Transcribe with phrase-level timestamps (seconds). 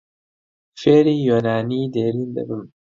[0.81, 2.63] فێری یۆنانیی دێرین دەبم.